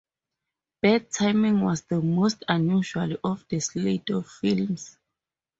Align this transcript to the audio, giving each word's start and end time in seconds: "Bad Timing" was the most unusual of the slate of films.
"Bad 0.81 1.11
Timing" 1.11 1.61
was 1.61 1.83
the 1.83 2.01
most 2.01 2.43
unusual 2.47 3.17
of 3.23 3.47
the 3.49 3.59
slate 3.59 4.09
of 4.09 4.27
films. 4.27 4.97